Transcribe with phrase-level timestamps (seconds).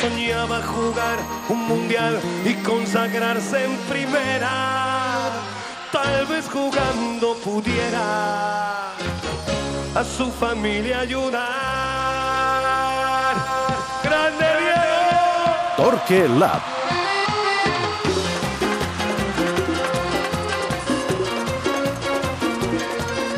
[0.00, 1.18] soñaba jugar
[1.48, 5.30] un mundial y consagrarse en primera.
[5.92, 8.90] Tal vez jugando pudiera
[9.94, 11.46] a su familia ayudar.
[14.04, 15.76] ¡Grande Diego!
[15.76, 16.60] Torque Lab.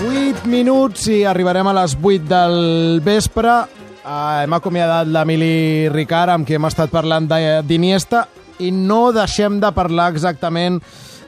[0.00, 3.75] Vuit minuts i arribarem a les 8 del vespre.
[4.06, 7.24] Uh, hem acomiadat l'Emili Ricard, amb qui hem estat parlant
[7.66, 8.20] d'Iniesta,
[8.62, 10.78] i no deixem de parlar exactament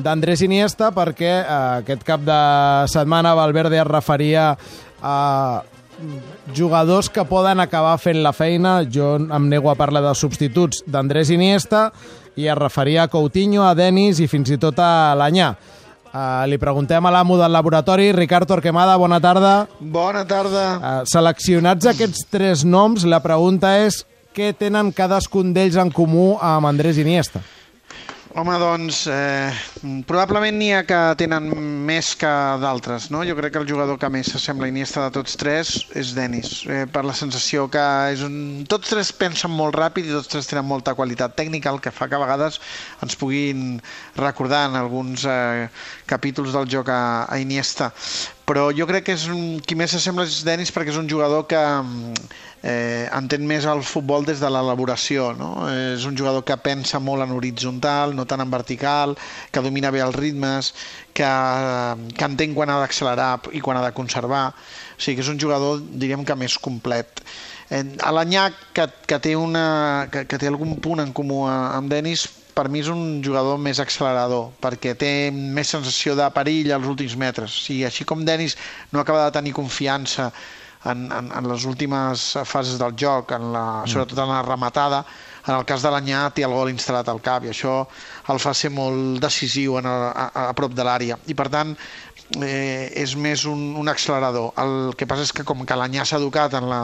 [0.00, 2.38] d'Andrés Iniesta perquè uh, aquest cap de
[2.88, 4.46] setmana Valverde es referia
[5.04, 5.18] a
[6.56, 8.78] jugadors que poden acabar fent la feina.
[8.88, 11.90] Jo em nego a parlar de substituts d'Andrés Iniesta
[12.40, 15.52] i es referia a Coutinho, a Denis i fins i tot a l'Anyà.
[16.12, 19.52] Uh, li preguntem a l'amo del laboratori, Ricard Torquemada, bona tarda.
[19.80, 20.64] Bona tarda.
[20.76, 24.02] Uh, seleccionats aquests tres noms, la pregunta és
[24.36, 27.40] què tenen cadascun d'ells en comú amb Andrés Iniesta?
[28.34, 29.52] Home, doncs, eh,
[30.08, 31.50] probablement n'hi ha que tenen
[31.84, 32.30] més que
[32.62, 33.20] d'altres, no?
[33.28, 36.62] Jo crec que el jugador que més s'assembla a Iniesta de tots tres és Denis,
[36.64, 37.84] eh, per la sensació que
[38.14, 38.64] és un...
[38.72, 42.08] tots tres pensen molt ràpid i tots tres tenen molta qualitat tècnica, el que fa
[42.08, 42.56] que a vegades
[43.04, 43.82] ens puguin
[44.16, 45.68] recordar en alguns eh,
[46.08, 47.92] capítols del joc a, a Iniesta.
[48.48, 49.60] Però jo crec que és un...
[49.62, 51.60] qui més s'assembla és Denis perquè és un jugador que
[52.66, 55.28] eh, entén més el futbol des de l'elaboració.
[55.38, 55.52] No?
[55.70, 59.14] És un jugador que pensa molt en horitzontal, no tant en vertical,
[59.54, 60.72] que domina bé els ritmes,
[61.14, 61.30] que,
[62.18, 64.48] que entén quan ha d'accelerar i quan ha de conservar.
[64.52, 67.22] O sigui que és un jugador, diríem que més complet.
[67.70, 71.76] Eh, A l'Anyac, que, que, té una, que, que té algun punt en comú a-
[71.78, 76.72] amb Denis, per mi és un jugador més accelerador, perquè té més sensació de perill
[76.76, 77.54] als últims metres.
[77.56, 78.56] O sigui, així com Denis
[78.92, 80.30] no acaba de tenir confiança
[80.84, 85.04] en, en, en les últimes fases del joc, en la, sobretot en la rematada,
[85.46, 87.80] en el cas de l'Anyà té el gol instal·lat al cap i això
[88.30, 91.18] el fa ser molt decisiu en el, a, a prop de l'àrea.
[91.26, 91.74] I per tant,
[92.38, 94.52] eh, és més un, un accelerador.
[94.62, 96.82] El que passa és que com que l'Anyà s'ha educat en la,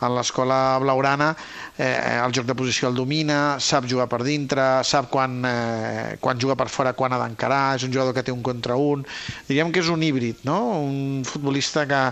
[0.00, 1.34] en l'escola blaurana
[1.78, 6.40] eh, el joc de posició el domina, sap jugar per dintre, sap quan, eh, quan
[6.40, 9.04] juga per fora, quan ha d'encarar, és un jugador que té un contra un.
[9.48, 10.58] Diríem que és un híbrid, no?
[10.84, 12.02] un futbolista que,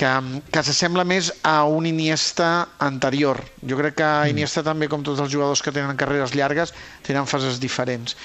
[0.00, 0.12] que,
[0.52, 3.40] que s'assembla més a un Iniesta anterior.
[3.68, 6.72] Jo crec que Iniesta també, com tots els jugadors que tenen carreres llargues,
[7.06, 8.16] tenen fases diferents.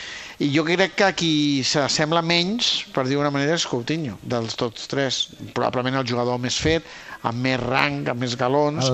[0.43, 1.33] I jo crec que qui
[1.63, 5.21] s'assembla menys, per dir-ho d'una manera, és Coutinho, dels tots tres.
[5.55, 6.87] Probablement el jugador més fet,
[7.25, 8.89] amb més rang, amb més galons.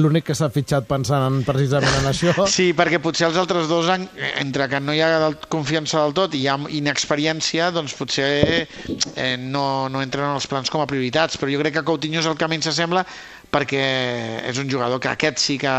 [0.00, 2.34] L'únic que s'ha fitxat pensant en, precisament en això.
[2.56, 4.08] Sí, perquè potser els altres dos, en-
[4.40, 8.28] entre que no hi ha confiança del tot i hi ha inexperiència, doncs potser
[8.66, 11.38] eh, no, no entren en els plans com a prioritats.
[11.38, 13.04] Però jo crec que Coutinho és el que menys s'assembla
[13.52, 13.82] perquè
[14.46, 15.72] és un jugador que aquest sí que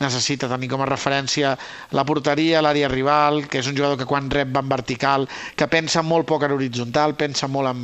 [0.00, 1.54] necessita tenir com a referència
[1.96, 5.26] la porteria, l'àrea rival, que és un jugador que quan rep va en vertical,
[5.56, 7.82] que pensa molt poc en horitzontal, pensa molt en,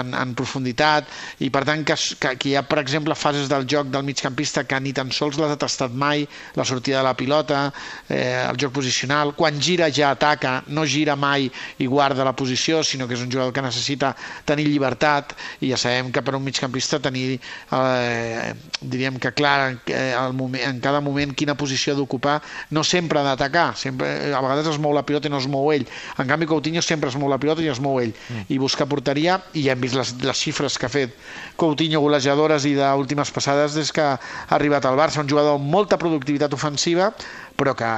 [0.00, 1.08] en, en profunditat,
[1.44, 4.66] i per tant que, que, que hi ha, per exemple, fases del joc del migcampista
[4.68, 6.26] que ni tan sols les ha tastat mai,
[6.58, 7.66] la sortida de la pilota,
[8.08, 11.48] eh, el joc posicional, quan gira ja ataca, no gira mai
[11.78, 14.14] i guarda la posició, sinó que és un jugador que necessita
[14.44, 20.32] tenir llibertat, i ja sabem que per un migcampista tenir eh, diríem que clar el
[20.36, 24.78] moment, en cada moment quina posició d'ocupar no sempre ha d'atacar sempre, a vegades es
[24.82, 25.86] mou la pilota i no es mou ell
[26.18, 28.46] en canvi Coutinho sempre es mou la pilota i es mou ell mm.
[28.48, 31.16] i busca porteria i hem vist les, les xifres que ha fet
[31.60, 34.18] Coutinho golejadores i d'últimes passades des que ha
[34.56, 37.12] arribat al Barça un jugador amb molta productivitat ofensiva
[37.54, 37.90] però que,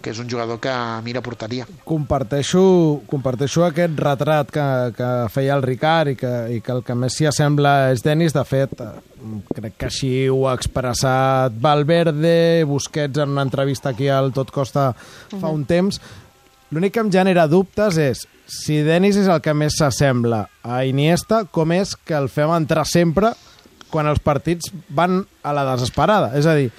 [0.00, 0.72] que és un jugador que
[1.04, 2.62] mira porteria Comparteixo,
[3.10, 4.66] comparteixo aquest retrat que,
[4.96, 8.32] que feia el Ricard i que, i que el que més s'hi assembla és Denis.
[8.36, 14.08] De fet, eh, crec que així ho ha expressat Valverde, Busquets en una entrevista aquí
[14.08, 16.00] al Tot Costa fa un temps.
[16.72, 21.44] L'únic que em genera dubtes és si Denis és el que més s'assembla a Iniesta,
[21.52, 23.34] com és que el fem entrar sempre
[23.92, 26.32] quan els partits van a la desesperada?
[26.36, 26.70] És a dir,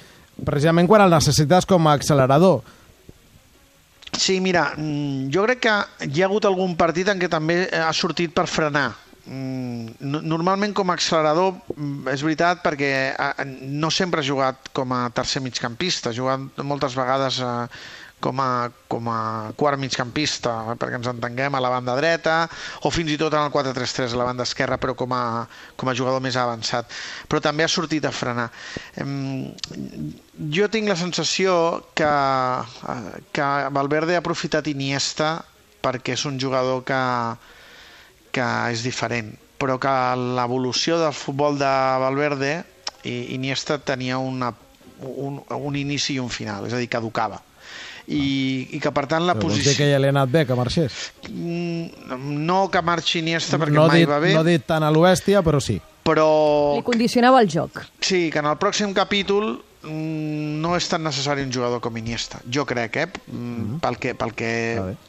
[0.45, 2.61] precisament quan el necessites com a accelerador.
[4.19, 5.75] Sí, mira, mm, jo crec que
[6.09, 8.89] hi ha hagut algun partit en què també ha sortit per frenar.
[9.30, 14.71] Mm, no- Normalment com a accelerador mm, és veritat perquè eh, no sempre ha jugat
[14.74, 17.68] com a tercer migcampista, ha jugat moltes vegades eh,
[18.19, 19.19] com a, com a
[19.57, 22.36] quart migcampista, perquè ens entenguem, a la banda dreta,
[22.83, 25.24] o fins i tot en el 4-3-3 a la banda esquerra, però com a,
[25.80, 26.92] com a jugador més avançat.
[27.31, 28.50] Però també ha sortit a frenar.
[30.60, 31.56] Jo tinc la sensació
[31.95, 35.39] que, eh, que Valverde ha aprofitat Iniesta
[35.80, 37.04] perquè és un jugador que,
[38.36, 42.57] que és diferent, però que l'evolució del futbol de Valverde
[43.07, 44.51] i Iniesta tenia una
[45.01, 47.39] un, un inici i un final, és a dir, caducava.
[48.09, 49.77] I, i que per tant la Però vols dir posició...
[49.85, 50.95] que ja li ha anat bé que marxés?
[51.29, 52.17] Mm,
[52.47, 55.44] No que marxi Iniesta perquè no mai dit, va bé, No dit tant a l'Oestia,
[55.45, 55.75] però sí.
[56.09, 56.29] però
[56.75, 57.83] Li condicionava el joc.
[58.01, 59.59] sí, que en el pròxim capítol
[59.89, 62.41] no és tan necessari un jugador com Iniesta.
[62.51, 63.07] Jo crec, eh?
[63.27, 64.51] Mm, pel, que, pel, que,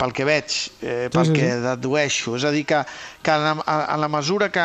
[0.01, 1.61] pel que veig, eh, Sí, pel sí, que sí.
[1.67, 2.37] dedueixo.
[2.41, 2.83] És a dir, que,
[3.23, 4.65] que en, la, en la mesura que,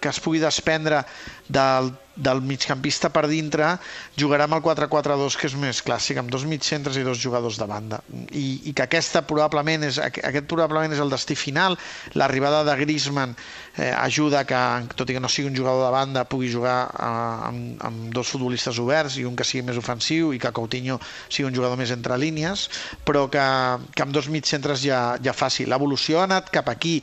[0.00, 1.04] que es pugui desprendre
[1.48, 3.76] del, del migcampista per dintre,
[4.18, 7.68] jugarà amb el 4-4-2, que és més clàssic, amb dos mitjcentres i dos jugadors de
[7.70, 8.00] banda.
[8.32, 11.76] I, i que aquesta probablement és, aqu- aquest probablement és el destí final.
[12.18, 13.36] L'arribada de Griezmann
[13.76, 14.58] eh, ajuda que,
[14.98, 18.32] tot i que no sigui un jugador de banda, pugui jugar eh, amb, amb dos
[18.34, 20.98] futbolistes oberts i un que sigui més ofensiu i que Coutinho
[21.28, 22.68] sigui un jugador més entre línies,
[23.06, 23.46] però que,
[23.94, 25.66] que amb dos mitjcentres ja, ja faci.
[25.68, 26.98] L'evolució ha anat cap aquí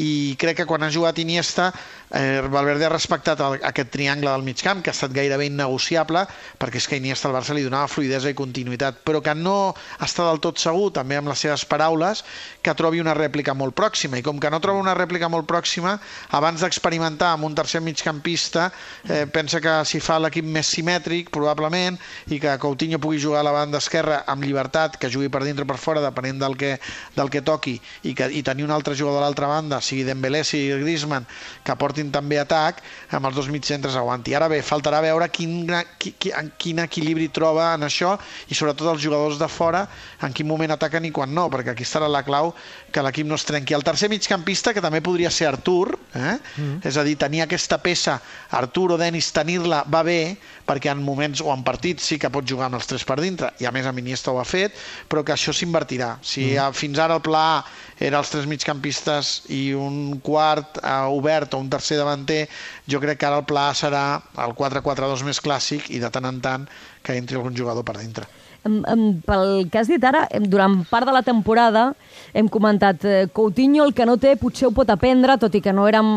[0.00, 1.70] i crec que quan ha jugat Iniesta
[2.14, 6.24] eh, Valverde ha respectat el, aquest triangle del mig camp que ha estat gairebé innegociable
[6.60, 10.26] perquè és que Iniesta al Barça li donava fluidesa i continuïtat però que no està
[10.28, 12.24] del tot segur també amb les seves paraules
[12.62, 15.96] que trobi una rèplica molt pròxima i com que no troba una rèplica molt pròxima
[16.34, 18.70] abans d'experimentar amb un tercer migcampista
[19.08, 23.46] eh, pensa que si fa l'equip més simètric probablement i que Coutinho pugui jugar a
[23.46, 26.78] la banda esquerra amb llibertat, que jugui per dintre o per fora depenent del que,
[27.16, 30.44] del que toqui i, que, i tenir un altre jugador a l'altra banda sigui Dembélé,
[30.44, 31.26] sigui Griezmann
[31.64, 34.34] que portin també atac amb els dos mitjcentres aguanti.
[34.34, 38.14] Ara bé, faltarà veure quin, qui, qui, en quin equilibri troba en això
[38.48, 39.86] i sobretot els jugadors de fora
[40.22, 42.52] en quin moment ataquen i quan no, perquè aquí estarà la clau
[42.94, 43.74] que l'equip no es trenqui.
[43.74, 46.36] El tercer migcampista, que també podria ser Artur, eh?
[46.38, 46.76] mm.
[46.86, 48.20] és a dir, tenir aquesta peça,
[48.54, 52.46] Artur o Denis, tenir-la va bé, perquè en moments o en partits sí que pot
[52.48, 54.78] jugar amb els tres per dintre, i a més amb Iniesta ho ha fet,
[55.10, 56.14] però que això s'invertirà.
[56.22, 56.78] Si mm.
[56.78, 57.58] fins ara el pla A
[58.04, 62.44] era els tres migcampistes i un quart eh, obert o un tercer davanter,
[62.90, 64.06] jo crec que ara el pla A serà
[64.46, 66.66] el 4-4-2 més clàssic i de tant en tant
[67.04, 68.30] que entri algun jugador per dintre.
[68.64, 71.90] Pel que has dit ara, durant part de la temporada
[72.32, 75.72] hem comentat eh, Coutinho el que no té potser ho pot aprendre, tot i que
[75.74, 76.08] no érem,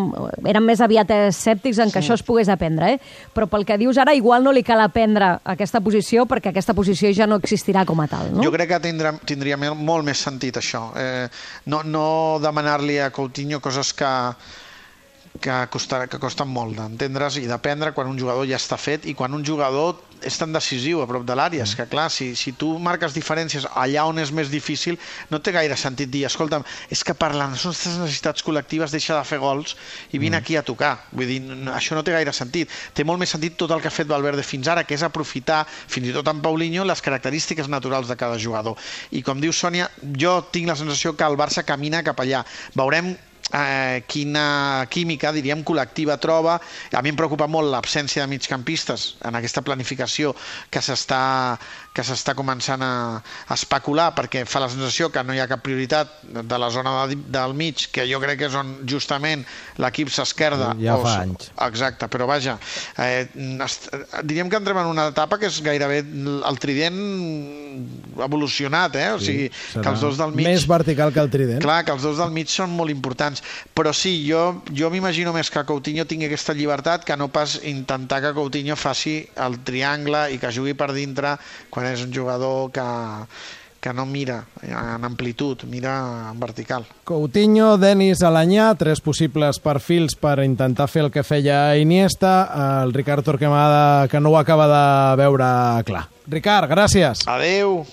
[0.47, 2.05] érem més aviat escèptics en que sí.
[2.05, 3.01] això es pogués aprendre, eh?
[3.35, 7.11] però pel que dius ara igual no li cal aprendre aquesta posició perquè aquesta posició
[7.13, 8.45] ja no existirà com a tal, no?
[8.45, 10.88] Jo crec que tindrà, tindria molt més sentit això.
[10.95, 11.27] Eh,
[11.67, 12.07] no no
[12.44, 14.13] demanar-li a Coutinho coses que,
[15.42, 19.16] que, costarà, que costen molt d'entendre's i d'aprendre quan un jugador ja està fet i
[19.18, 21.63] quan un jugador és tan decisiu a prop de l'àrea.
[21.63, 24.98] És que, clar, si, si tu marques diferències allà on és més difícil,
[25.30, 29.24] no té gaire sentit dir, escolta'm, és que per les nostres necessitats col·lectives deixa de
[29.28, 29.75] fer gols
[30.12, 30.95] i vine aquí a tocar.
[31.12, 32.74] Vull dir, no, això no té gaire sentit.
[32.98, 35.63] Té molt més sentit tot el que ha fet Valverde fins ara, que és aprofitar,
[35.69, 38.78] fins i tot en Paulinho, les característiques naturals de cada jugador.
[39.12, 42.44] I com diu Sònia, jo tinc la sensació que el Barça camina cap allà.
[42.78, 43.13] Veurem
[43.53, 46.57] eh, quina química, diríem, col·lectiva troba.
[46.91, 50.33] A mi em preocupa molt l'absència de migcampistes en aquesta planificació
[50.71, 51.57] que s'està
[51.97, 52.89] que s'està començant a,
[53.49, 56.11] a especular perquè fa la sensació que no hi ha cap prioritat
[56.45, 59.41] de la zona de, del mig, que jo crec que és on justament
[59.81, 60.75] l'equip s'esquerda.
[60.77, 61.47] Ja fa s- anys.
[61.65, 62.59] Exacte, però vaja,
[63.01, 63.25] eh,
[63.65, 63.89] est,
[64.29, 67.01] diríem que entrem en una etapa que és gairebé el trident
[68.21, 69.09] evolucionat, eh?
[69.13, 70.47] O sigui, que els dos del mig...
[70.47, 71.61] Més vertical que el trident.
[71.63, 73.37] Clar, que els dos del mig són molt importants,
[73.74, 78.22] però sí, jo, jo m'imagino més que Coutinho tingui aquesta llibertat que no pas intentar
[78.24, 81.38] que Coutinho faci el triangle i que jugui per dintre
[81.69, 82.86] quan és un jugador que,
[83.80, 86.85] que no mira en amplitud, mira en vertical.
[87.07, 92.33] Coutinho, Denis, Alanyà, tres possibles perfils per intentar fer el que feia Iniesta.
[92.83, 95.47] El Ricard Torquemada, que no ho acaba de veure
[95.88, 96.07] clar.
[96.28, 97.23] Ricard, gràcies.
[97.31, 97.85] Adeu!